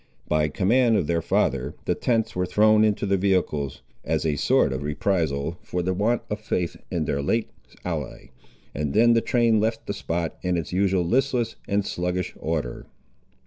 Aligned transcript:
By 0.27 0.47
command 0.47 0.97
of 0.97 1.05
their 1.05 1.21
father, 1.21 1.75
the 1.85 1.93
tents 1.93 2.35
were 2.35 2.47
thrown 2.47 2.83
into 2.83 3.05
the 3.05 3.17
vehicles, 3.17 3.83
as 4.03 4.25
a 4.25 4.35
sort 4.35 4.73
of 4.73 4.81
reprisal 4.81 5.59
for 5.61 5.83
the 5.83 5.93
want 5.93 6.23
of 6.27 6.39
faith 6.41 6.75
in 6.89 7.05
their 7.05 7.21
late 7.21 7.51
ally, 7.85 8.31
and 8.73 8.95
then 8.95 9.13
the 9.13 9.21
train 9.21 9.59
left 9.59 9.85
the 9.85 9.93
spot, 9.93 10.37
in 10.41 10.57
its 10.57 10.73
usual 10.73 11.05
listless 11.05 11.55
and 11.67 11.85
sluggish 11.85 12.33
order. 12.39 12.87